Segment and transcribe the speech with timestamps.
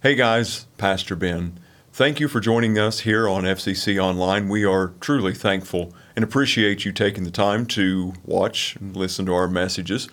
[0.00, 1.58] Hey guys, Pastor Ben.
[1.92, 4.48] Thank you for joining us here on FCC Online.
[4.48, 9.34] We are truly thankful and appreciate you taking the time to watch and listen to
[9.34, 10.06] our messages.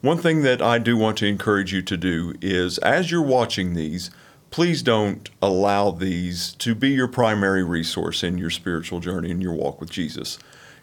[0.00, 3.74] One thing that I do want to encourage you to do is as you're watching
[3.74, 4.12] these,
[4.52, 9.54] please don't allow these to be your primary resource in your spiritual journey and your
[9.54, 10.38] walk with Jesus.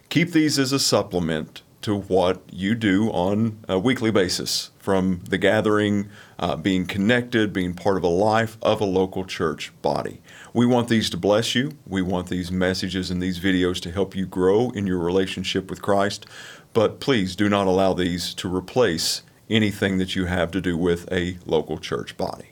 [0.09, 5.37] Keep these as a supplement to what you do on a weekly basis from the
[5.37, 10.21] gathering, uh, being connected, being part of a life of a local church body.
[10.53, 11.73] We want these to bless you.
[11.87, 15.81] We want these messages and these videos to help you grow in your relationship with
[15.81, 16.25] Christ.
[16.73, 21.11] But please do not allow these to replace anything that you have to do with
[21.11, 22.49] a local church body.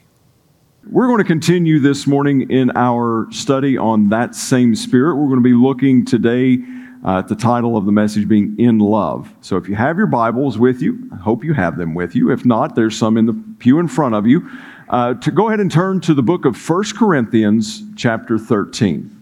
[0.90, 5.16] We're going to continue this morning in our study on that same spirit.
[5.16, 6.58] We're going to be looking today
[7.04, 9.32] uh, the title of the message being In Love.
[9.40, 12.30] So if you have your Bibles with you, I hope you have them with you.
[12.30, 14.48] If not, there's some in the pew in front of you.
[14.88, 19.14] Uh, to go ahead and turn to the book of 1 Corinthians, chapter 13.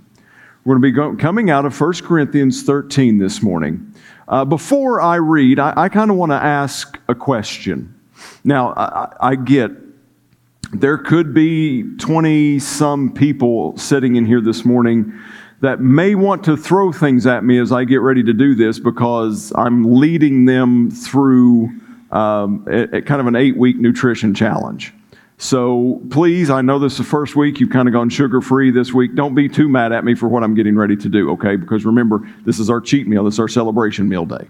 [0.65, 3.95] We're going to be go- coming out of 1 Corinthians 13 this morning.
[4.29, 7.95] Uh, before I read, I, I kind of want to ask a question.
[8.45, 9.73] Now, I, I get
[10.73, 15.17] there could be 20 some people sitting in here this morning
[15.61, 18.79] that may want to throw things at me as I get ready to do this
[18.79, 21.71] because I'm leading them through
[22.11, 24.93] um, a, a kind of an eight week nutrition challenge.
[25.39, 27.61] So please, I know this is the first week.
[27.61, 29.15] You've kind of gone sugar free this week.
[29.15, 31.57] Don't be too mad at me for what I'm getting ready to do, okay?
[31.57, 34.49] Because remember, this is our cheat meal, this is our celebration meal day.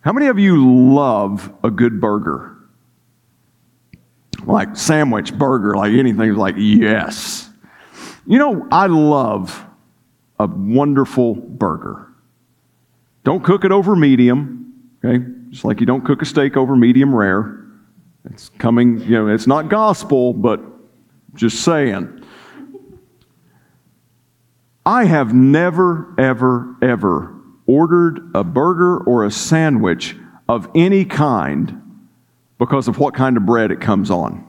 [0.00, 2.56] How many of you love a good burger?
[4.44, 7.47] Like sandwich, burger, like anything, like yes.
[8.28, 9.64] You know, I love
[10.38, 12.12] a wonderful burger.
[13.24, 15.24] Don't cook it over medium, okay?
[15.48, 17.64] Just like you don't cook a steak over medium rare.
[18.26, 20.60] It's coming, you know, it's not gospel, but
[21.34, 22.22] just saying.
[24.84, 27.34] I have never, ever, ever
[27.66, 30.14] ordered a burger or a sandwich
[30.50, 31.80] of any kind
[32.58, 34.44] because of what kind of bread it comes on.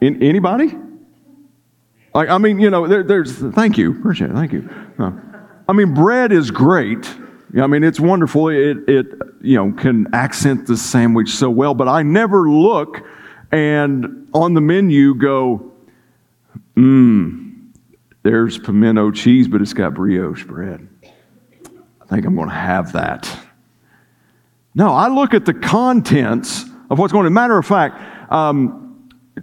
[0.00, 0.74] In, anybody?
[2.14, 4.68] Like, I mean, you know, there, there's, thank you, appreciate it, thank you.
[4.98, 5.12] Uh,
[5.68, 7.08] I mean, bread is great.
[7.56, 8.48] I mean, it's wonderful.
[8.48, 9.06] It, it,
[9.40, 13.02] you know, can accent the sandwich so well, but I never look
[13.52, 15.72] and on the menu go,
[16.76, 17.70] mmm,
[18.22, 20.86] there's pimento cheese, but it's got brioche bread.
[22.00, 23.38] I think I'm going to have that.
[24.74, 27.32] No, I look at the contents of what's going on.
[27.32, 28.89] Matter of fact, um,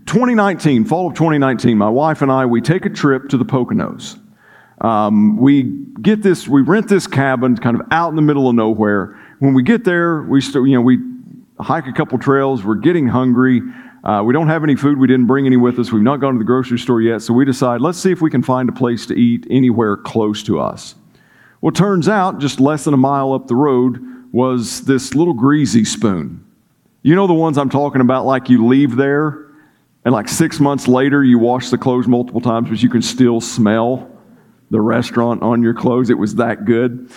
[0.06, 4.19] 2019, fall of 2019, my wife and I, we take a trip to the Poconos.
[4.81, 5.63] Um, we
[6.02, 9.19] get this, we rent this cabin kind of out in the middle of nowhere.
[9.40, 11.00] When we get there, we still, you know, we
[11.59, 12.63] hike a couple trails.
[12.63, 13.62] We're getting hungry.
[14.03, 15.00] Uh, we don't have any food.
[15.00, 15.91] We didn't bring any with us.
[15.91, 17.22] We've not gone to the grocery store yet.
[17.22, 20.44] So we decide, let's see if we can find a place to eat anywhere close
[20.44, 20.96] to us.
[21.62, 23.97] Well, turns out, just less than a mile up the road
[24.31, 26.46] was this little greasy spoon.
[27.02, 29.47] You know the ones I'm talking about, like you leave there
[30.07, 33.41] and like six months later, you wash the clothes multiple times, but you can still
[33.41, 34.09] smell
[34.69, 36.09] the restaurant on your clothes.
[36.09, 37.12] It was that good.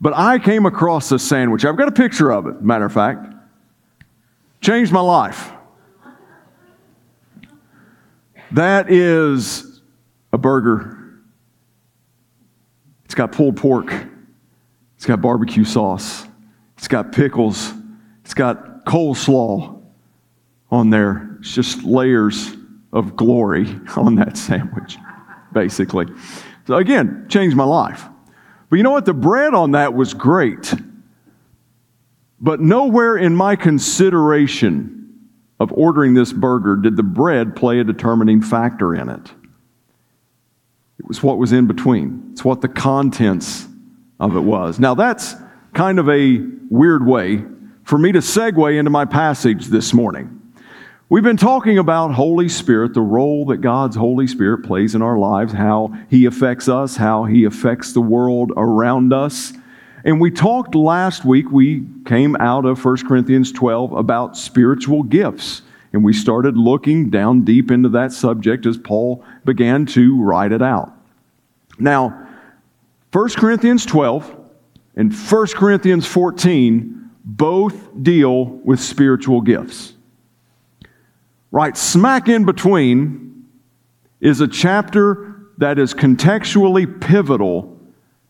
[0.00, 1.66] But I came across a sandwich.
[1.66, 3.30] I've got a picture of it, matter of fact.
[4.62, 5.52] Changed my life.
[8.52, 9.82] That is
[10.32, 11.20] a burger.
[13.04, 13.92] It's got pulled pork.
[14.96, 16.26] It's got barbecue sauce.
[16.78, 17.70] It's got pickles.
[18.24, 19.82] It's got coleslaw
[20.70, 21.29] on there.
[21.40, 22.54] It's just layers
[22.92, 24.96] of glory on that sandwich,
[25.52, 26.06] basically.
[26.66, 28.04] So again, changed my life.
[28.68, 29.04] But you know what?
[29.04, 30.72] The bread on that was great.
[32.40, 38.40] But nowhere in my consideration of ordering this burger did the bread play a determining
[38.40, 39.32] factor in it.
[40.98, 42.30] It was what was in between.
[42.32, 43.66] It's what the contents
[44.20, 44.78] of it was.
[44.78, 45.34] Now, that's
[45.74, 46.38] kind of a
[46.70, 47.42] weird way
[47.84, 50.39] for me to segue into my passage this morning.
[51.10, 55.18] We've been talking about Holy Spirit, the role that God's Holy Spirit plays in our
[55.18, 59.52] lives, how He affects us, how He affects the world around us.
[60.04, 65.62] And we talked last week, we came out of 1 Corinthians 12 about spiritual gifts.
[65.92, 70.62] And we started looking down deep into that subject as Paul began to write it
[70.62, 70.92] out.
[71.76, 72.28] Now,
[73.10, 74.32] 1 Corinthians 12
[74.94, 79.94] and 1 Corinthians 14 both deal with spiritual gifts.
[81.52, 83.48] Right smack in between
[84.20, 87.76] is a chapter that is contextually pivotal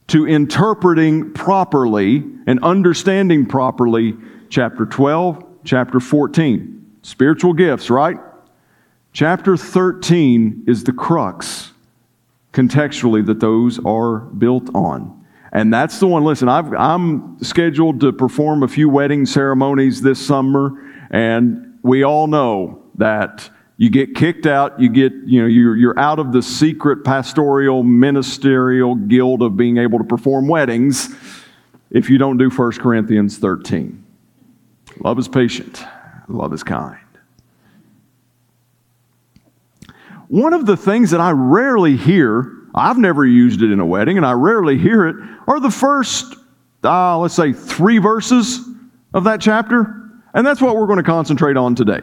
[0.09, 4.17] to interpreting properly and understanding properly
[4.49, 6.99] chapter 12, chapter 14.
[7.03, 8.17] Spiritual gifts, right?
[9.13, 11.73] Chapter 13 is the crux,
[12.53, 15.25] contextually, that those are built on.
[15.53, 16.61] And that's the one, listen, i
[16.95, 20.81] am scheduled to perform a few wedding ceremonies this summer,
[21.11, 25.99] and we all know that you get kicked out, you get, you know, you're, you're
[25.99, 31.09] out of the secret pastoral ministerial guild of being able to perform weddings
[31.91, 34.05] if you don't do 1 Corinthians 13.
[34.99, 35.83] Love is patient,
[36.29, 36.99] love is kind.
[40.29, 44.19] One of the things that I rarely hear, I've never used it in a wedding,
[44.19, 45.17] and I rarely hear it,
[45.49, 46.37] are the first,
[46.85, 48.61] uh, let's say, three verses
[49.15, 49.97] of that chapter.
[50.35, 52.03] And that's what we're going to concentrate on today.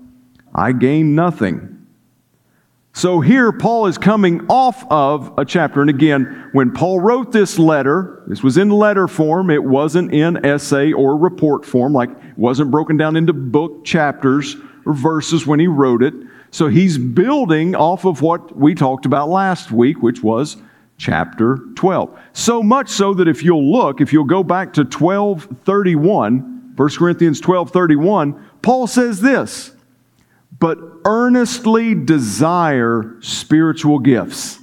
[0.53, 1.81] I gain nothing.
[2.93, 5.79] So here, Paul is coming off of a chapter.
[5.79, 10.45] And again, when Paul wrote this letter, this was in letter form, it wasn't in
[10.45, 15.59] essay or report form, like it wasn't broken down into book chapters or verses when
[15.59, 16.13] he wrote it.
[16.51, 20.57] So he's building off of what we talked about last week, which was
[20.97, 22.19] chapter 12.
[22.33, 27.39] So much so that if you'll look, if you'll go back to 1231, 1 Corinthians
[27.39, 29.71] 1231, Paul says this
[30.61, 34.59] but earnestly desire spiritual gifts.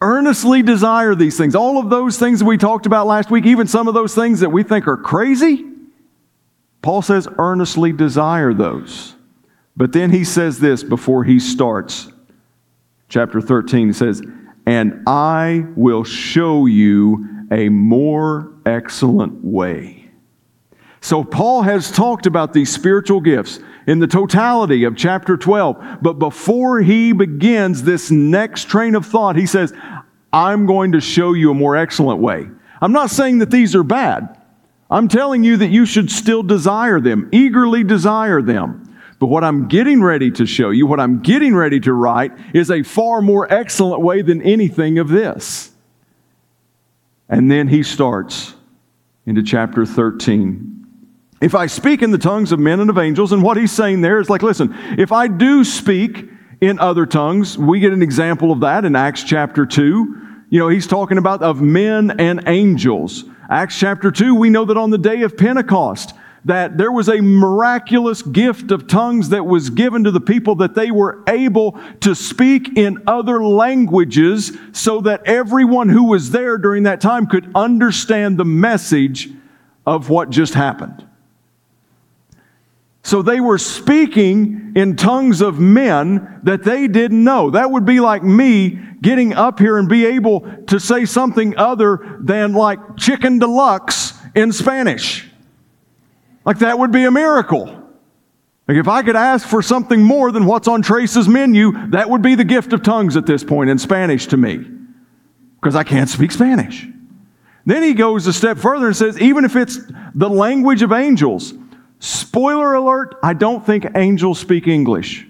[0.00, 1.54] Earnestly desire these things.
[1.54, 4.40] All of those things that we talked about last week, even some of those things
[4.40, 5.64] that we think are crazy,
[6.82, 9.14] Paul says, earnestly desire those.
[9.76, 12.10] But then he says this before he starts
[13.08, 13.86] chapter 13.
[13.86, 14.20] He says,
[14.66, 20.01] And I will show you a more excellent way.
[21.02, 23.58] So Paul has talked about these spiritual gifts
[23.88, 25.98] in the totality of chapter 12.
[26.00, 29.74] But before he begins this next train of thought, he says,
[30.32, 32.46] I'm going to show you a more excellent way.
[32.80, 34.38] I'm not saying that these are bad.
[34.88, 38.96] I'm telling you that you should still desire them, eagerly desire them.
[39.18, 42.70] But what I'm getting ready to show you, what I'm getting ready to write, is
[42.70, 45.72] a far more excellent way than anything of this.
[47.28, 48.54] And then he starts
[49.26, 50.81] into chapter 13
[51.42, 54.00] if I speak in the tongues of men and of angels, and what he's saying
[54.00, 56.30] there is like, listen, if I do speak
[56.60, 60.44] in other tongues, we get an example of that in Acts chapter 2.
[60.50, 63.24] You know, he's talking about of men and angels.
[63.50, 67.20] Acts chapter 2, we know that on the day of Pentecost, that there was a
[67.20, 72.14] miraculous gift of tongues that was given to the people that they were able to
[72.14, 78.38] speak in other languages so that everyone who was there during that time could understand
[78.38, 79.28] the message
[79.84, 81.04] of what just happened.
[83.02, 87.50] So they were speaking in tongues of men that they didn't know.
[87.50, 92.18] That would be like me getting up here and be able to say something other
[92.20, 95.28] than like chicken deluxe in Spanish.
[96.44, 97.66] Like that would be a miracle.
[98.68, 102.22] Like if I could ask for something more than what's on Trace's menu, that would
[102.22, 104.64] be the gift of tongues at this point in Spanish to me.
[105.60, 106.86] Because I can't speak Spanish.
[107.66, 109.80] Then he goes a step further and says, even if it's
[110.14, 111.52] the language of angels,
[112.02, 115.24] Spoiler alert, I don't think angels speak English.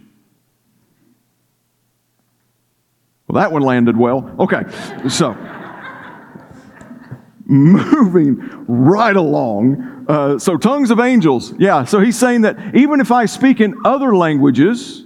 [3.29, 4.35] Well, that one landed well.
[4.39, 4.63] Okay,
[5.07, 5.33] so
[7.45, 10.07] moving right along.
[10.09, 11.53] Uh, so, tongues of angels.
[11.59, 15.05] Yeah, so he's saying that even if I speak in other languages,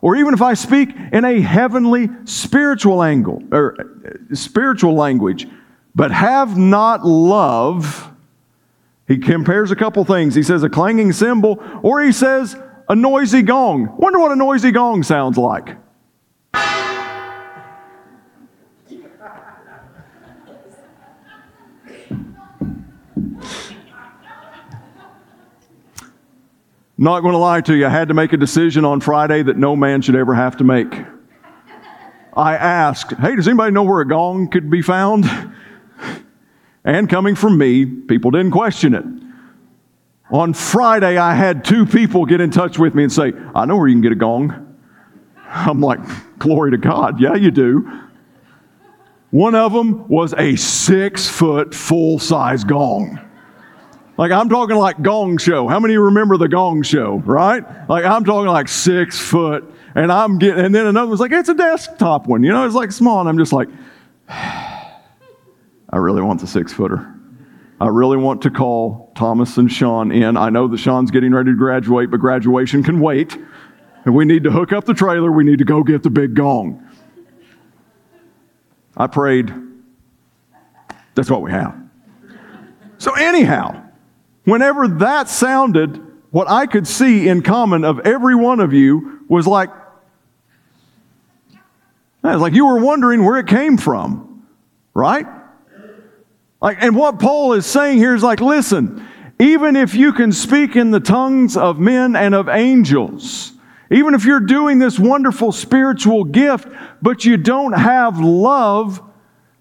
[0.00, 5.46] or even if I speak in a heavenly spiritual angle or uh, spiritual language,
[5.94, 8.13] but have not love,
[9.06, 10.34] he compares a couple things.
[10.34, 12.56] He says a clanging cymbal, or he says
[12.88, 13.96] a noisy gong.
[13.98, 15.76] Wonder what a noisy gong sounds like.
[26.96, 29.56] Not going to lie to you, I had to make a decision on Friday that
[29.56, 30.94] no man should ever have to make.
[32.36, 35.24] I asked, hey, does anybody know where a gong could be found?
[36.84, 39.04] And coming from me, people didn't question it.
[40.30, 43.76] On Friday, I had two people get in touch with me and say, I know
[43.76, 44.76] where you can get a gong.
[45.48, 46.00] I'm like,
[46.38, 47.20] glory to God.
[47.20, 48.00] Yeah, you do.
[49.30, 53.20] One of them was a six foot full size gong.
[54.16, 55.66] Like I'm talking like gong show.
[55.66, 57.64] How many remember the gong show, right?
[57.88, 59.72] Like I'm talking like six foot.
[59.96, 62.42] And I'm getting, and then another was like, it's a desktop one.
[62.42, 63.20] You know, it's like small.
[63.20, 63.68] And I'm just like,
[65.94, 67.08] I really want the six footer.
[67.80, 70.36] I really want to call Thomas and Sean in.
[70.36, 73.38] I know that Sean's getting ready to graduate, but graduation can wait.
[74.04, 75.30] And we need to hook up the trailer.
[75.30, 76.84] We need to go get the big gong.
[78.96, 79.54] I prayed.
[81.14, 81.80] That's what we have.
[82.98, 83.80] So, anyhow,
[84.42, 89.46] whenever that sounded, what I could see in common of every one of you was
[89.46, 89.70] like,
[92.24, 94.44] it's like you were wondering where it came from,
[94.92, 95.26] right?
[96.64, 99.06] Like, and what Paul is saying here is like, listen,
[99.38, 103.52] even if you can speak in the tongues of men and of angels,
[103.90, 106.66] even if you're doing this wonderful spiritual gift,
[107.02, 109.02] but you don't have love,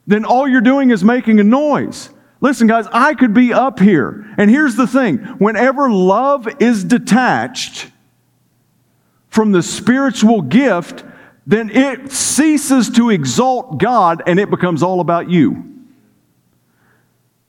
[0.07, 2.09] then all you're doing is making a noise.
[2.39, 4.25] Listen, guys, I could be up here.
[4.37, 7.91] And here's the thing whenever love is detached
[9.27, 11.03] from the spiritual gift,
[11.45, 15.72] then it ceases to exalt God and it becomes all about you.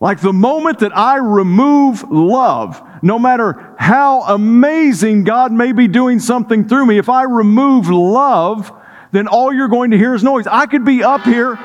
[0.01, 6.19] Like the moment that I remove love, no matter how amazing God may be doing
[6.19, 8.73] something through me, if I remove love,
[9.13, 10.47] then all you're going to hear is noise.
[10.47, 11.59] I could be up here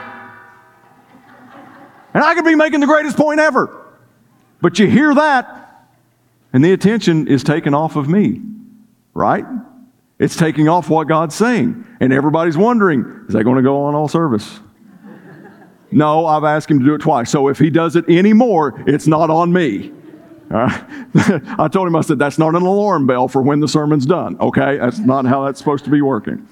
[2.14, 3.76] and I could be making the greatest point ever.
[4.62, 5.88] But you hear that,
[6.52, 8.42] and the attention is taken off of me,
[9.14, 9.46] right?
[10.20, 11.86] It's taking off what God's saying.
[12.00, 14.60] And everybody's wondering, is that going to go on all service?
[15.92, 17.30] No, I've asked him to do it twice.
[17.32, 19.92] So if he does it anymore, it's not on me.
[20.52, 24.40] I told him, I said, that's not an alarm bell for when the sermon's done,
[24.40, 24.78] okay?
[24.78, 26.48] That's not how that's supposed to be working.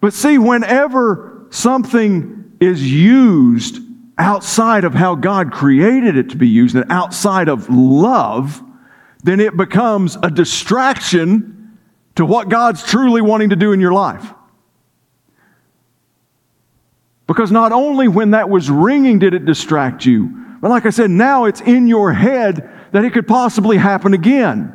[0.00, 3.80] But see, whenever something is used
[4.18, 8.62] outside of how God created it to be used and outside of love,
[9.24, 11.78] then it becomes a distraction
[12.14, 14.32] to what God's truly wanting to do in your life.
[17.26, 21.10] Because not only when that was ringing did it distract you, but like I said,
[21.10, 24.72] now it's in your head that it could possibly happen again.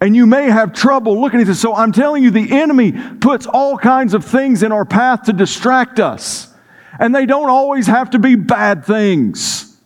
[0.00, 1.60] And you may have trouble looking at this.
[1.60, 5.32] So I'm telling you, the enemy puts all kinds of things in our path to
[5.32, 6.52] distract us.
[6.98, 9.76] And they don't always have to be bad things.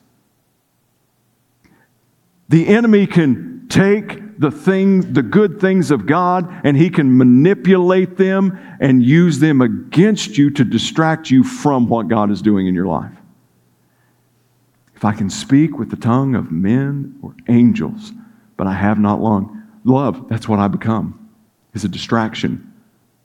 [2.49, 8.17] The enemy can take the things, the good things of God, and he can manipulate
[8.17, 12.75] them and use them against you to distract you from what God is doing in
[12.75, 13.13] your life.
[14.95, 18.13] If I can speak with the tongue of men or angels,
[18.57, 21.29] but I have not long love, that's what I become.
[21.75, 22.65] Is a distraction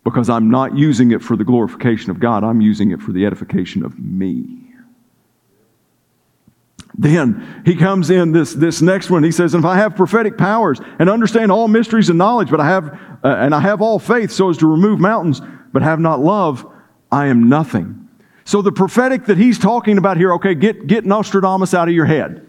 [0.03, 3.25] because I'm not using it for the glorification of God, I'm using it for the
[3.25, 4.62] edification of me.
[6.95, 9.23] Then he comes in this, this next one.
[9.23, 12.67] He says, If I have prophetic powers and understand all mysteries and knowledge, but I
[12.67, 16.19] have, uh, and I have all faith so as to remove mountains, but have not
[16.19, 16.65] love,
[17.11, 18.09] I am nothing.
[18.45, 22.05] So the prophetic that he's talking about here, okay, get, get Nostradamus out of your
[22.05, 22.45] head.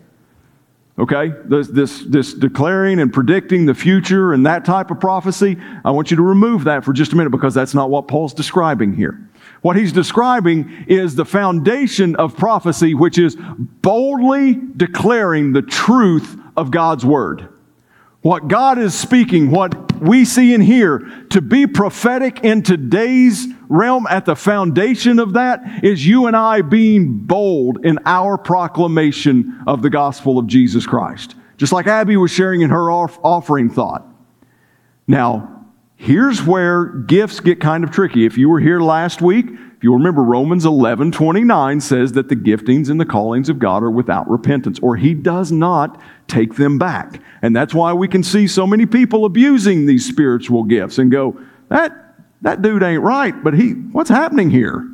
[0.98, 1.32] Okay?
[1.44, 6.10] This, this, this declaring and predicting the future and that type of prophecy, I want
[6.10, 9.28] you to remove that for just a minute because that's not what Paul's describing here.
[9.64, 13.34] What he's describing is the foundation of prophecy, which is
[13.80, 17.48] boldly declaring the truth of God's word.
[18.20, 20.98] What God is speaking, what we see and hear,
[21.30, 26.60] to be prophetic in today's realm, at the foundation of that, is you and I
[26.60, 31.36] being bold in our proclamation of the gospel of Jesus Christ.
[31.56, 34.06] Just like Abby was sharing in her offering thought.
[35.06, 35.53] Now,
[35.96, 38.26] here's where gifts get kind of tricky.
[38.26, 42.36] If you were here last week, if you remember Romans 11 29 says that the
[42.36, 46.78] giftings and the callings of God are without repentance, or He does not take them
[46.78, 47.20] back.
[47.42, 51.38] And that's why we can see so many people abusing these spiritual gifts and go,
[51.68, 51.92] that,
[52.42, 54.88] that dude ain't right, but he, what's happening here?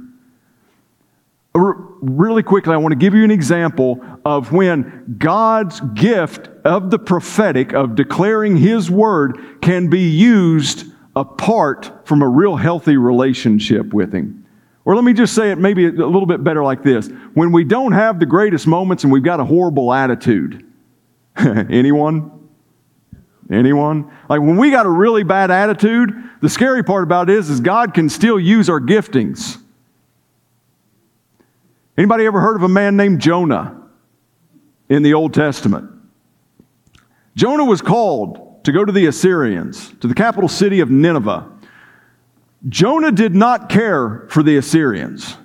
[1.54, 6.90] Uh, really quickly, I want to give you an example of when God's gift of
[6.90, 10.89] the prophetic, of declaring His word, can be used
[11.20, 14.46] apart from a real healthy relationship with Him.
[14.86, 17.08] Or let me just say it maybe a little bit better like this.
[17.34, 20.66] When we don't have the greatest moments and we've got a horrible attitude.
[21.36, 22.48] Anyone?
[23.50, 24.10] Anyone?
[24.30, 26.10] Like when we got a really bad attitude,
[26.40, 29.58] the scary part about it is, is God can still use our giftings.
[31.98, 33.76] Anybody ever heard of a man named Jonah
[34.88, 35.90] in the Old Testament?
[37.36, 41.50] Jonah was called to go to the Assyrians, to the capital city of Nineveh.
[42.68, 45.36] Jonah did not care for the Assyrians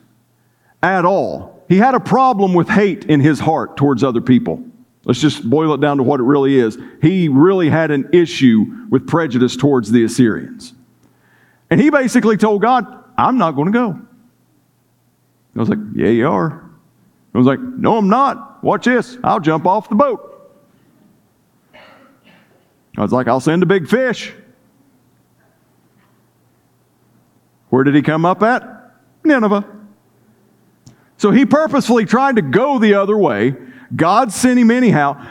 [0.84, 1.63] at all.
[1.67, 4.63] He had a problem with hate in his heart towards other people.
[5.05, 6.77] Let's just boil it down to what it really is.
[7.01, 10.74] He really had an issue with prejudice towards the Assyrians.
[11.69, 14.00] And he basically told God, I'm not going to go.
[15.55, 16.69] I was like, Yeah, you are.
[17.34, 18.63] I was like, No, I'm not.
[18.63, 19.17] Watch this.
[19.24, 20.35] I'll jump off the boat.
[22.98, 24.34] Was like, I'll send a big fish.
[27.70, 28.94] Where did he come up at?
[29.24, 29.66] Nineveh.
[31.18, 33.56] So he purposefully tried to go the other way.
[33.96, 35.25] God sent him anyhow.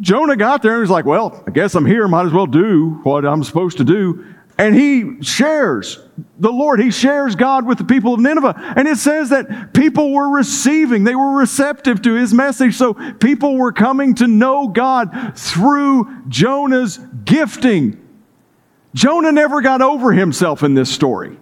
[0.00, 2.06] Jonah got there and was like, Well, I guess I'm here.
[2.08, 4.24] Might as well do what I'm supposed to do.
[4.58, 5.98] And he shares
[6.38, 6.80] the Lord.
[6.80, 8.54] He shares God with the people of Nineveh.
[8.76, 12.74] And it says that people were receiving, they were receptive to his message.
[12.74, 18.02] So people were coming to know God through Jonah's gifting.
[18.94, 21.38] Jonah never got over himself in this story.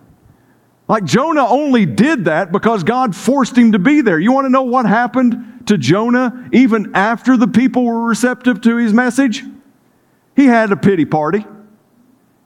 [0.89, 4.19] Like Jonah only did that because God forced him to be there.
[4.19, 8.77] You want to know what happened to Jonah even after the people were receptive to
[8.77, 9.45] his message?
[10.35, 11.47] He had a pity party.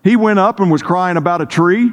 [0.08, 1.92] He went up and was crying about a tree.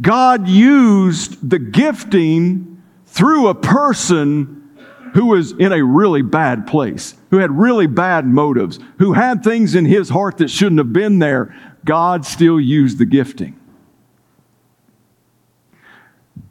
[0.00, 4.78] God used the gifting through a person
[5.12, 9.74] who was in a really bad place, who had really bad motives, who had things
[9.74, 11.54] in his heart that shouldn't have been there.
[11.84, 13.60] God still used the gifting.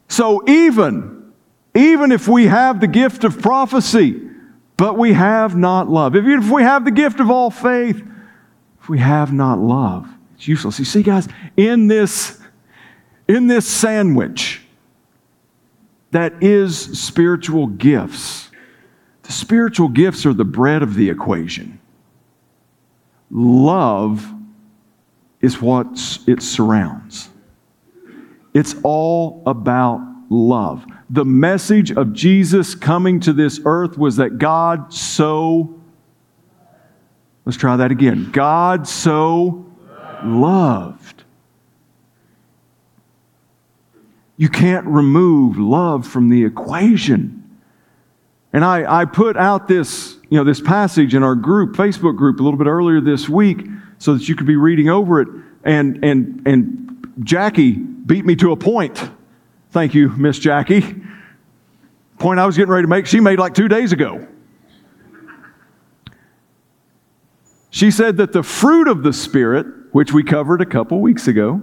[0.06, 1.32] So even,
[1.74, 4.22] even if we have the gift of prophecy,
[4.76, 8.00] but we have not love, if we have the gift of all faith,
[8.84, 10.78] if we have not love, it's useless.
[10.78, 11.26] You see, guys,
[11.56, 12.38] in this,
[13.26, 14.60] in this sandwich
[16.10, 18.50] that is spiritual gifts,
[19.22, 21.80] the spiritual gifts are the bread of the equation.
[23.30, 24.30] Love
[25.40, 25.86] is what
[26.26, 27.30] it surrounds.
[28.52, 30.84] It's all about love.
[31.08, 35.80] The message of Jesus coming to this earth was that God so
[37.44, 38.30] Let's try that again.
[38.32, 39.66] God so
[40.24, 41.24] loved.
[44.36, 47.60] You can't remove love from the equation.
[48.52, 52.40] And I, I put out this, you know, this passage in our group, Facebook group,
[52.40, 53.66] a little bit earlier this week
[53.98, 55.28] so that you could be reading over it.
[55.64, 59.10] And, and, and Jackie beat me to a point.
[59.70, 61.02] Thank you, Miss Jackie.
[62.18, 64.26] Point I was getting ready to make, she made like two days ago.
[67.74, 71.60] She said that the fruit of the Spirit, which we covered a couple weeks ago,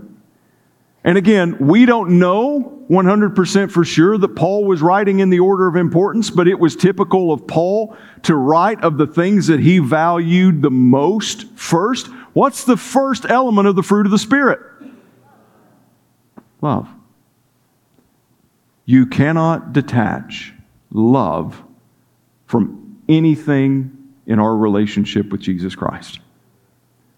[1.05, 5.69] and again, we don't know 100% for sure that Paul was writing in the order
[5.69, 9.79] of importance, but it was typical of Paul to write of the things that he
[9.79, 12.07] valued the most first.
[12.33, 14.59] What's the first element of the fruit of the Spirit?
[16.59, 16.89] Love.
[18.83, 20.51] You cannot detach
[20.91, 21.63] love
[22.47, 24.00] from anything
[24.31, 26.19] in our relationship with Jesus Christ.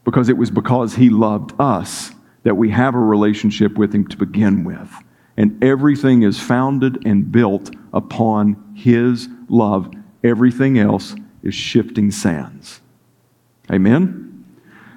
[0.03, 4.17] Because it was because He loved us that we have a relationship with Him to
[4.17, 4.91] begin with.
[5.37, 9.93] And everything is founded and built upon His love.
[10.23, 12.81] Everything else is shifting sands.
[13.71, 14.45] Amen?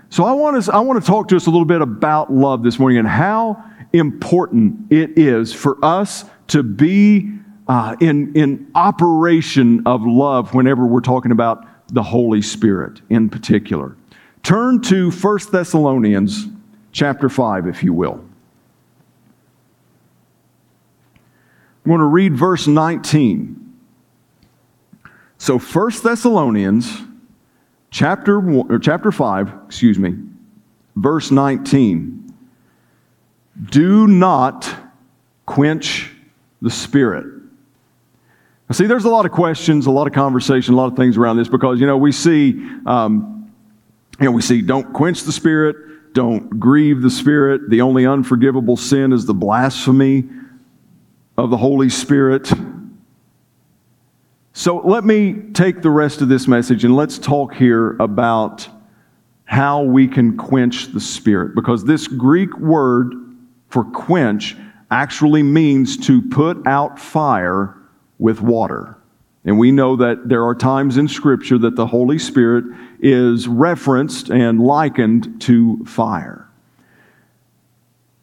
[0.09, 2.63] So I want, to, I want to talk to us a little bit about love
[2.63, 7.31] this morning and how important it is for us to be
[7.69, 13.97] uh, in, in operation of love whenever we're talking about the Holy Spirit in particular.
[14.43, 16.47] Turn to 1 Thessalonians
[16.93, 18.25] chapter 5, if you will.
[21.85, 23.75] I'm going to read verse 19.
[25.39, 27.03] So 1 Thessalonians
[27.91, 30.17] chapter, or chapter 5, excuse me,
[30.97, 32.35] verse 19.
[33.71, 34.69] Do not
[35.45, 36.13] quench
[36.61, 37.36] the Spirit.
[38.73, 41.37] See, there's a lot of questions, a lot of conversation, a lot of things around
[41.37, 43.53] this because, you know, we see, um,
[44.19, 47.71] you know, we see don't quench the Spirit, don't grieve the Spirit.
[47.71, 50.25] The only unforgivable sin is the blasphemy
[51.39, 52.51] of the Holy Spirit.
[54.53, 58.69] So let me take the rest of this message and let's talk here about
[59.45, 61.55] how we can quench the Spirit.
[61.55, 63.15] Because this Greek word
[63.69, 64.57] for quench
[64.91, 67.77] actually means to put out fire
[68.19, 68.97] with water.
[69.45, 72.65] And we know that there are times in Scripture that the Holy Spirit
[73.01, 76.49] is referenced and likened to fire.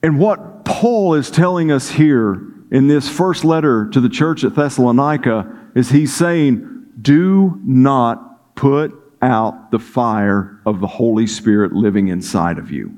[0.02, 4.56] And what Paul is telling us here in this first letter to the church at
[4.56, 12.10] Thessalonica is he's saying, Do not put out the fire of the Holy Spirit living
[12.10, 12.98] inside of you.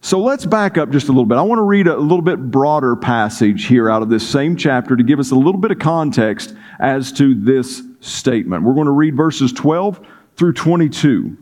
[0.00, 1.38] So let's back up just a little bit.
[1.38, 4.96] I want to read a little bit broader passage here out of this same chapter
[4.96, 8.62] to give us a little bit of context as to this statement.
[8.62, 10.00] We're going to read verses 12
[10.36, 11.36] through 22.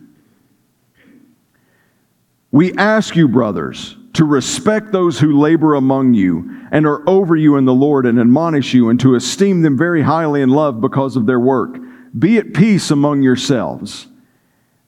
[2.50, 7.56] We ask you, brothers, to respect those who labor among you and are over you
[7.56, 11.16] in the Lord and admonish you, and to esteem them very highly in love because
[11.16, 11.78] of their work.
[12.18, 14.06] Be at peace among yourselves.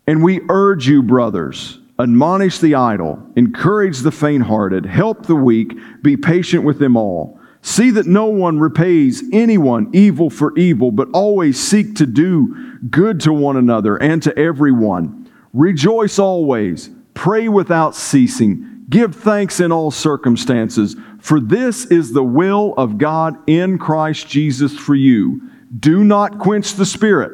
[0.07, 5.77] And we urge you, brothers, admonish the idle, encourage the faint hearted, help the weak,
[6.03, 7.39] be patient with them all.
[7.61, 13.21] See that no one repays anyone evil for evil, but always seek to do good
[13.23, 15.29] to one another and to everyone.
[15.53, 22.75] Rejoice always, pray without ceasing, give thanks in all circumstances, for this is the will
[22.77, 25.43] of God in Christ Jesus for you.
[25.81, 27.33] Do not quench the Spirit,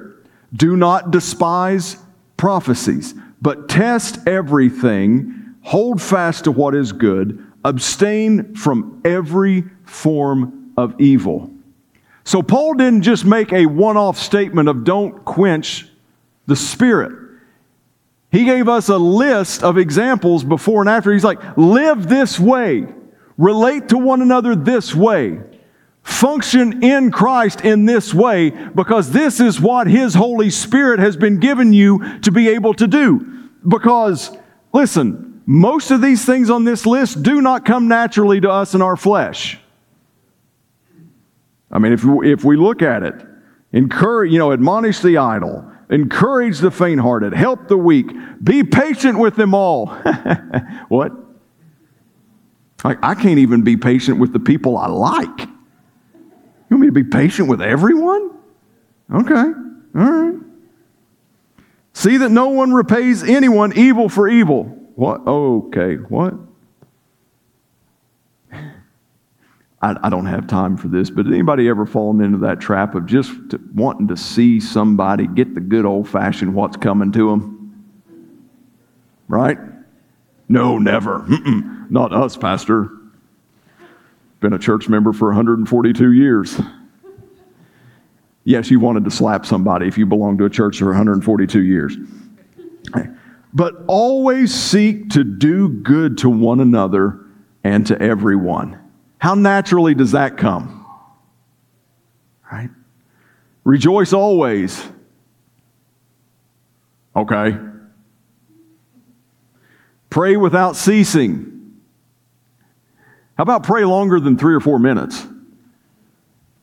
[0.55, 1.99] do not despise
[2.39, 10.99] prophecies, but test everything, hold fast to what is good, abstain from every form of
[10.99, 11.51] evil.
[12.25, 15.87] So, Paul didn't just make a one off statement of don't quench
[16.47, 17.13] the Spirit.
[18.33, 21.13] He gave us a list of examples before and after.
[21.13, 22.87] He's like, live this way,
[23.37, 25.39] relate to one another this way,
[26.05, 31.41] function in Christ in this way, because this is what His Holy Spirit has been
[31.41, 33.51] given you to be able to do.
[33.67, 34.37] Because,
[34.73, 38.83] listen, most of these things on this list do not come naturally to us in
[38.83, 39.59] our flesh.
[41.71, 43.15] I mean, if, if we look at it,
[43.73, 48.07] encourage, you know, admonish the idle, encourage the faint hearted, help the weak,
[48.43, 49.87] be patient with them all.
[50.89, 51.13] what?
[52.85, 55.54] I, I can't even be patient with the people I like.
[56.69, 58.31] You want me to be patient with everyone?
[59.13, 59.53] Okay, all
[59.95, 60.35] right.
[61.93, 64.65] See that no one repays anyone evil for evil.
[64.97, 65.27] What?
[65.27, 66.35] Okay, what?
[69.85, 73.05] I, I don't have time for this, but anybody ever fallen into that trap of
[73.05, 78.01] just to, wanting to see somebody get the good old fashioned what's coming to them?
[79.29, 79.59] Right?
[80.49, 81.21] No, never.
[81.21, 81.91] Mm-mm.
[81.91, 82.91] Not us, Pastor.
[84.45, 86.61] Been a church member for 142 years.
[88.45, 91.97] Yes, you wanted to slap somebody if you belonged to a church for 142 years.
[93.55, 97.21] But always seek to do good to one another
[97.65, 98.79] and to everyone.
[99.17, 100.85] How naturally does that come?
[102.53, 102.69] Right?
[103.65, 104.87] Rejoice always.
[107.17, 107.57] Okay.
[110.11, 111.54] Pray without ceasing.
[113.37, 115.27] How about pray longer than three or four minutes?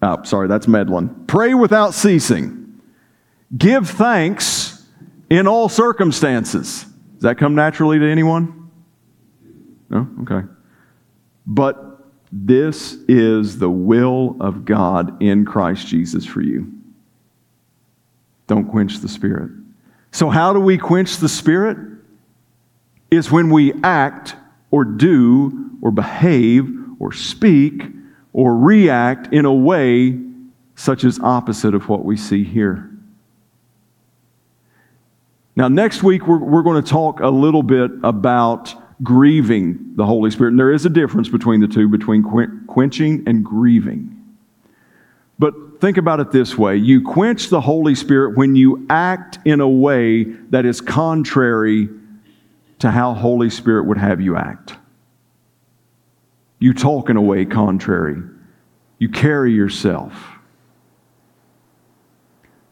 [0.02, 1.26] Oh, sorry, that's meddling.
[1.28, 2.82] Pray without ceasing.
[3.56, 4.86] Give thanks
[5.30, 6.86] in all circumstances.
[7.14, 8.70] Does that come naturally to anyone?
[9.90, 10.08] No?
[10.22, 10.48] Okay.
[11.46, 11.92] But
[12.32, 16.72] this is the will of God in Christ Jesus for you.
[18.48, 19.52] Don't quench the Spirit.
[20.12, 21.78] So, how do we quench the Spirit?
[23.12, 24.36] Is when we act
[24.72, 27.84] or do or behave or speak
[28.34, 30.18] or react in a way
[30.76, 32.90] such as opposite of what we see here.
[35.56, 40.32] Now, next week, we're, we're going to talk a little bit about grieving the Holy
[40.32, 40.52] Spirit.
[40.52, 42.24] And there is a difference between the two, between
[42.68, 44.18] quenching and grieving.
[45.40, 49.60] But think about it this way you quench the Holy Spirit when you act in
[49.60, 51.90] a way that is contrary
[52.82, 54.76] to how Holy Spirit would have you act.
[56.60, 58.22] You talk in a way contrary.
[59.00, 60.14] You carry yourself.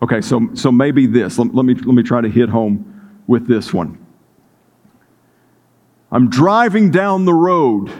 [0.01, 1.37] Okay, so, so maybe this.
[1.37, 4.03] Let, let, me, let me try to hit home with this one.
[6.11, 7.91] I'm driving down the road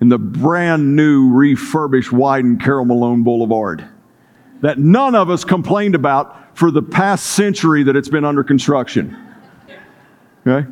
[0.00, 3.88] in the brand new, refurbished, widened Carol Malone Boulevard
[4.60, 9.16] that none of us complained about for the past century that it's been under construction.
[10.46, 10.68] Okay?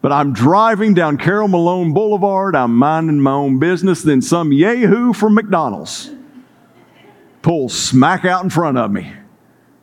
[0.00, 5.12] But I'm driving down Carol Malone Boulevard, I'm minding my own business, then some yahoo
[5.12, 6.10] from McDonald's
[7.42, 9.12] pulls smack out in front of me.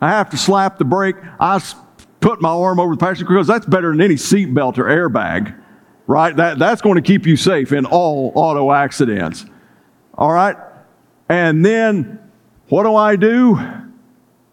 [0.01, 1.15] I have to slap the brake.
[1.39, 1.62] I
[2.19, 5.58] put my arm over the passenger because that's better than any seatbelt or airbag,
[6.08, 6.36] right?
[6.36, 9.45] That, that's going to keep you safe in all auto accidents.
[10.17, 10.56] All right?
[11.28, 12.19] And then
[12.69, 13.60] what do I do?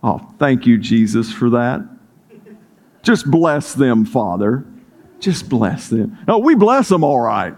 [0.02, 1.86] Oh, thank you, Jesus, for that.
[3.02, 4.64] Just bless them, Father.
[5.22, 6.18] Just bless them.
[6.26, 7.54] No, we bless them all right.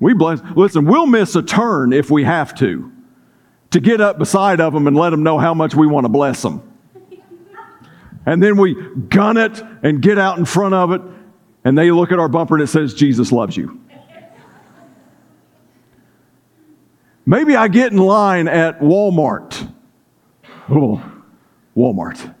[0.00, 0.40] We bless.
[0.56, 2.90] Listen, we'll miss a turn if we have to,
[3.70, 6.08] to get up beside of them and let them know how much we want to
[6.08, 6.66] bless them.
[8.24, 8.74] And then we
[9.10, 11.02] gun it and get out in front of it
[11.64, 13.78] and they look at our bumper and it says, Jesus loves you.
[17.26, 19.70] Maybe I get in line at Walmart.
[20.70, 21.02] Oh,
[21.76, 22.34] Walmart.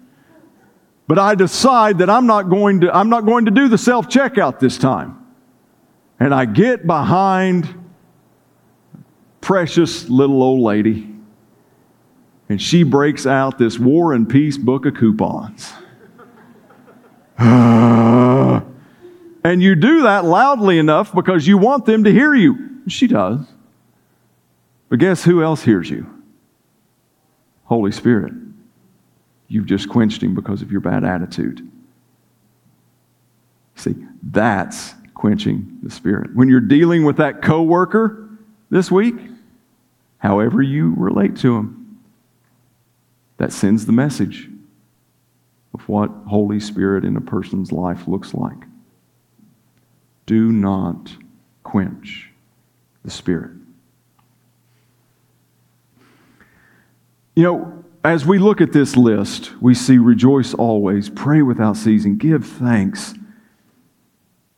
[1.12, 4.08] But I decide that I'm not going to, I'm not going to do the self
[4.08, 5.22] checkout this time.
[6.18, 7.68] And I get behind
[9.42, 11.14] precious little old lady,
[12.48, 15.74] and she breaks out this War and Peace book of coupons.
[17.36, 18.62] and
[19.44, 22.80] you do that loudly enough because you want them to hear you.
[22.88, 23.40] She does.
[24.88, 26.06] But guess who else hears you?
[27.64, 28.32] Holy Spirit.
[29.52, 31.70] You've just quenched him because of your bad attitude.
[33.74, 36.34] See, that's quenching the Spirit.
[36.34, 38.30] When you're dealing with that coworker
[38.70, 39.14] this week,
[40.16, 42.00] however you relate to him,
[43.36, 44.48] that sends the message
[45.74, 48.64] of what Holy Spirit in a person's life looks like.
[50.24, 51.14] Do not
[51.62, 52.30] quench
[53.04, 53.50] the Spirit.
[57.36, 62.18] You know, as we look at this list, we see rejoice always, pray without ceasing,
[62.18, 63.14] give thanks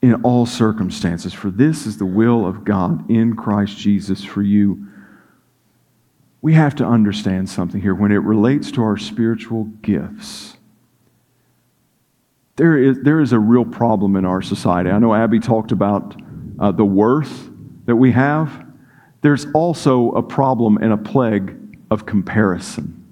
[0.01, 4.87] in all circumstances, for this is the will of God in Christ Jesus for you.
[6.43, 10.57] We have to understand something here when it relates to our spiritual gifts.
[12.57, 14.91] There is, there is a real problem in our society.
[14.91, 16.21] I know Abby talked about
[16.59, 17.51] uh, the worth
[17.87, 18.67] that we have.
[19.23, 23.04] There's also a problem and a plague of comparison.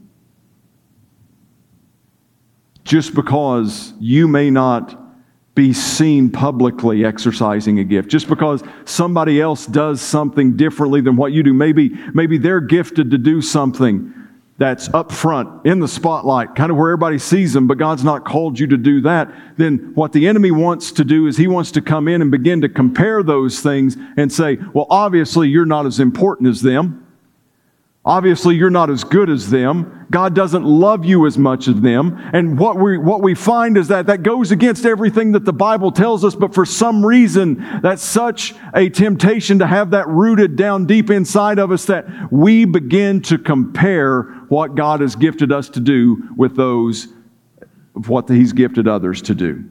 [2.92, 5.00] Just because you may not
[5.54, 11.32] be seen publicly exercising a gift just because somebody else does something differently than what
[11.32, 14.12] you do maybe maybe they're gifted to do something
[14.58, 18.26] that's up front in the spotlight kind of where everybody sees them but god's not
[18.26, 21.70] called you to do that then what the enemy wants to do is he wants
[21.70, 25.86] to come in and begin to compare those things and say well obviously you're not
[25.86, 27.01] as important as them
[28.04, 30.06] Obviously, you're not as good as them.
[30.10, 32.18] God doesn't love you as much as them.
[32.32, 35.92] And what we, what we find is that that goes against everything that the Bible
[35.92, 40.84] tells us, but for some reason, that's such a temptation to have that rooted down
[40.84, 45.80] deep inside of us that we begin to compare what God has gifted us to
[45.80, 47.06] do with those
[47.94, 49.64] of what He's gifted others to do.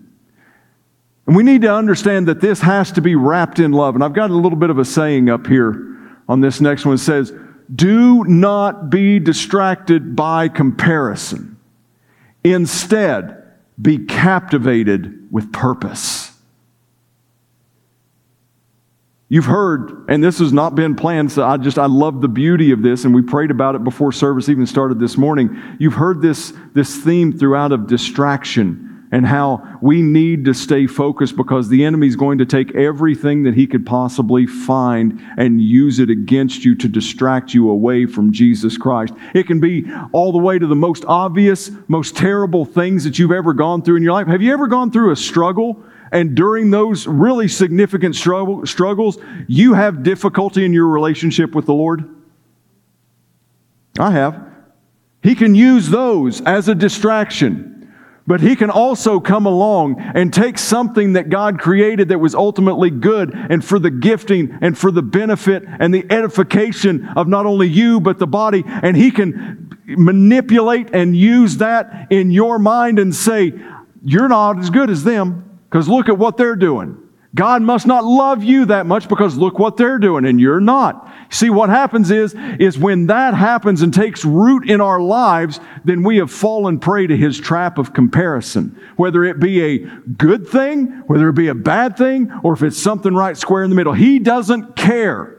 [1.27, 3.95] And we need to understand that this has to be wrapped in love.
[3.95, 5.97] And I've got a little bit of a saying up here
[6.29, 6.95] on this next one.
[6.95, 7.33] It says,
[7.73, 11.57] do not be distracted by comparison.
[12.43, 13.43] Instead,
[13.81, 16.31] be captivated with purpose.
[19.29, 22.71] You've heard, and this has not been planned, so I just, I love the beauty
[22.71, 25.57] of this, and we prayed about it before service even started this morning.
[25.79, 31.35] You've heard this, this theme throughout of distraction and how we need to stay focused
[31.35, 35.99] because the enemy is going to take everything that he could possibly find and use
[35.99, 39.13] it against you to distract you away from Jesus Christ.
[39.33, 43.33] It can be all the way to the most obvious, most terrible things that you've
[43.33, 44.27] ever gone through in your life.
[44.27, 45.83] Have you ever gone through a struggle?
[46.13, 51.73] And during those really significant struggle, struggles, you have difficulty in your relationship with the
[51.73, 52.09] Lord?
[53.99, 54.51] I have.
[55.23, 57.70] He can use those as a distraction.
[58.31, 62.89] But he can also come along and take something that God created that was ultimately
[62.89, 67.67] good and for the gifting and for the benefit and the edification of not only
[67.67, 68.63] you, but the body.
[68.65, 73.51] And he can manipulate and use that in your mind and say,
[74.01, 77.00] You're not as good as them because look at what they're doing.
[77.33, 81.09] God must not love you that much because look what they're doing and you're not.
[81.29, 86.03] See, what happens is, is when that happens and takes root in our lives, then
[86.03, 88.77] we have fallen prey to his trap of comparison.
[88.97, 92.77] Whether it be a good thing, whether it be a bad thing, or if it's
[92.77, 93.93] something right square in the middle.
[93.93, 95.37] He doesn't care.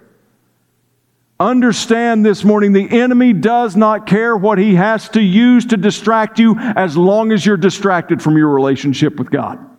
[1.38, 6.38] Understand this morning, the enemy does not care what he has to use to distract
[6.38, 9.71] you as long as you're distracted from your relationship with God.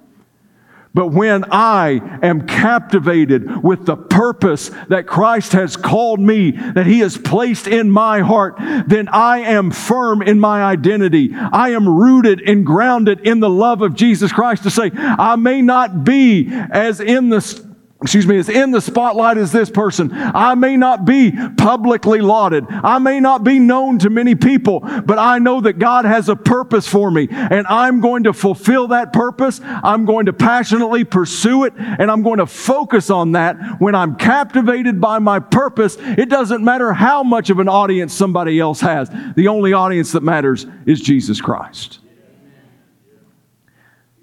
[0.94, 7.00] But when I am captivated with the purpose that Christ has called me, that He
[7.00, 11.34] has placed in my heart, then I am firm in my identity.
[11.34, 15.64] I am rooted and grounded in the love of Jesus Christ to say, I may
[15.64, 17.73] not be as in the
[18.04, 20.12] excuse me, is in the spotlight as this person.
[20.14, 22.66] I may not be publicly lauded.
[22.70, 26.36] I may not be known to many people, but I know that God has a
[26.36, 29.62] purpose for me and I'm going to fulfill that purpose.
[29.64, 33.56] I'm going to passionately pursue it and I'm going to focus on that.
[33.80, 38.60] When I'm captivated by my purpose, it doesn't matter how much of an audience somebody
[38.60, 39.10] else has.
[39.36, 42.00] The only audience that matters is Jesus Christ.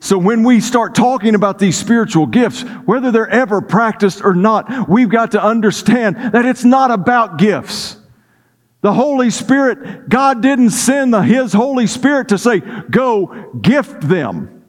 [0.02, 4.88] So when we start talking about these spiritual gifts, whether they're ever practiced or not,
[4.88, 7.98] we've got to understand that it's not about gifts.
[8.80, 14.64] The Holy Spirit, God didn't send the, His Holy Spirit to say, go gift them,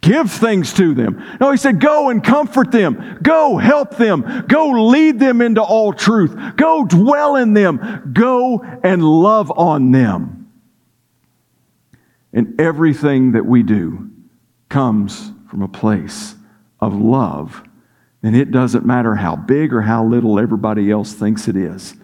[0.00, 1.22] give things to them.
[1.40, 5.92] No, He said, go and comfort them, go help them, go lead them into all
[5.92, 10.50] truth, go dwell in them, go and love on them.
[12.32, 14.11] And everything that we do,
[14.72, 16.34] comes from a place
[16.80, 17.62] of love,
[18.22, 21.94] then it doesn't matter how big or how little everybody else thinks it is.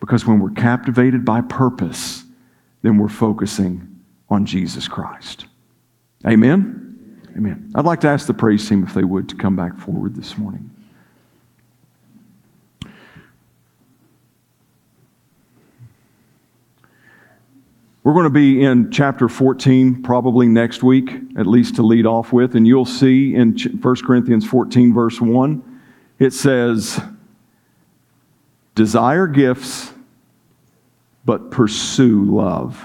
[0.00, 2.24] Because when we're captivated by purpose,
[2.82, 5.46] then we're focusing on Jesus Christ.
[6.26, 7.22] Amen?
[7.36, 7.70] Amen.
[7.76, 10.36] I'd like to ask the praise team if they would to come back forward this
[10.36, 10.68] morning.
[18.08, 22.32] We're going to be in chapter 14 probably next week, at least to lead off
[22.32, 22.54] with.
[22.54, 25.80] And you'll see in 1 Corinthians 14, verse 1,
[26.18, 27.02] it says,
[28.74, 29.92] Desire gifts,
[31.26, 32.82] but pursue love.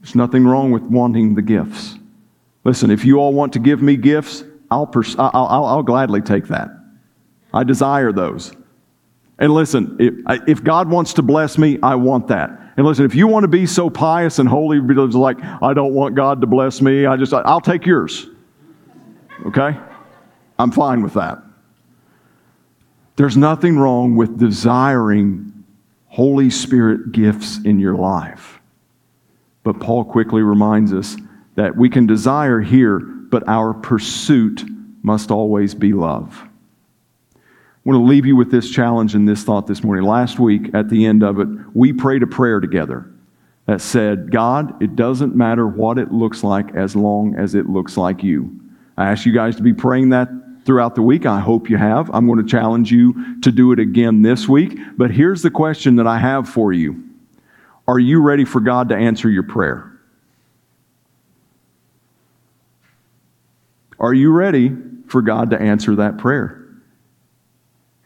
[0.00, 1.96] There's nothing wrong with wanting the gifts.
[2.62, 6.20] Listen, if you all want to give me gifts, I'll, pers- I'll, I'll, I'll gladly
[6.20, 6.70] take that.
[7.52, 8.52] I desire those.
[9.38, 12.50] And listen, if, if God wants to bless me, I want that.
[12.76, 15.94] And listen, if you want to be so pious and holy, because like, I don't
[15.94, 18.26] want God to bless me, I just, I'll take yours.
[19.46, 19.76] Okay?
[20.58, 21.42] I'm fine with that.
[23.16, 25.64] There's nothing wrong with desiring
[26.06, 28.60] Holy Spirit gifts in your life.
[29.64, 31.16] But Paul quickly reminds us
[31.56, 34.64] that we can desire here, but our pursuit
[35.02, 36.42] must always be love.
[37.84, 40.04] I want to leave you with this challenge and this thought this morning.
[40.04, 43.10] Last week, at the end of it, we prayed a prayer together
[43.66, 47.96] that said, God, it doesn't matter what it looks like as long as it looks
[47.96, 48.56] like you.
[48.96, 50.28] I ask you guys to be praying that
[50.64, 51.26] throughout the week.
[51.26, 52.08] I hope you have.
[52.14, 54.78] I'm going to challenge you to do it again this week.
[54.96, 57.02] But here's the question that I have for you
[57.88, 59.88] Are you ready for God to answer your prayer?
[63.98, 64.72] Are you ready
[65.08, 66.61] for God to answer that prayer?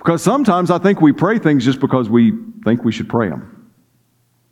[0.07, 2.33] Because sometimes I think we pray things just because we
[2.65, 3.73] think we should pray them.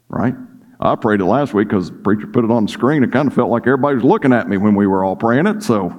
[0.09, 0.35] Right?
[0.81, 3.05] I prayed it last week because the preacher put it on the screen.
[3.05, 5.47] It kind of felt like everybody was looking at me when we were all praying
[5.47, 5.63] it.
[5.63, 5.97] So,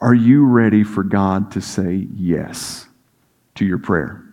[0.00, 2.86] are you ready for God to say yes
[3.56, 4.24] to your prayer?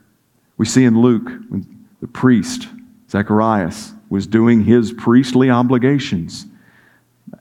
[0.55, 2.69] We see in Luke when the priest,
[3.09, 6.45] Zacharias, was doing his priestly obligations.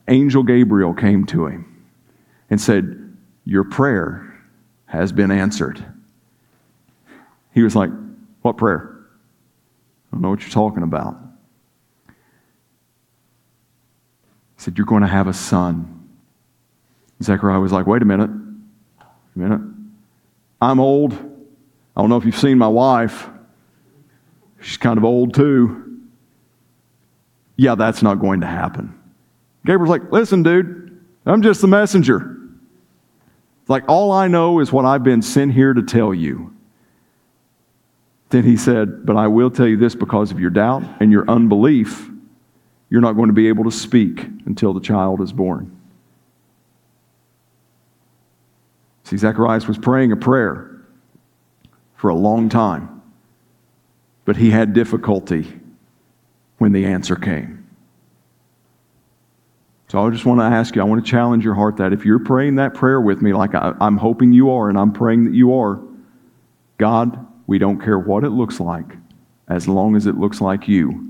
[0.09, 1.85] Angel Gabriel came to him
[2.49, 4.37] and said, Your prayer
[4.87, 5.92] has been answered.
[7.53, 7.91] He was like,
[8.41, 8.89] What prayer?
[10.11, 11.17] I don't know what you're talking about.
[12.07, 12.13] He
[14.57, 16.09] said, You're going to have a son.
[17.21, 18.29] Zechariah was like, Wait a minute.
[18.29, 19.61] A minute.
[20.61, 21.13] I'm old.
[21.95, 23.29] I don't know if you've seen my wife.
[24.59, 25.99] She's kind of old too.
[27.55, 28.99] Yeah, that's not going to happen.
[29.65, 32.29] Gabriel's like, Listen, dude, I'm just the messenger.
[33.67, 36.52] Like, all I know is what I've been sent here to tell you.
[38.33, 41.23] Then he said, But I will tell you this because of your doubt and your
[41.29, 42.09] unbelief,
[42.89, 45.79] you're not going to be able to speak until the child is born.
[49.03, 50.81] See, Zacharias was praying a prayer
[51.95, 53.03] for a long time,
[54.25, 55.53] but he had difficulty
[56.57, 57.67] when the answer came.
[59.89, 62.03] So I just want to ask you, I want to challenge your heart that if
[62.03, 65.25] you're praying that prayer with me, like I, am hoping you are, and I'm praying
[65.25, 65.79] that you are,
[66.79, 68.97] God, we don't care what it looks like,
[69.47, 71.07] as long as it looks like you.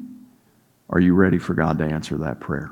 [0.89, 2.69] Are you ready for God to answer that prayer?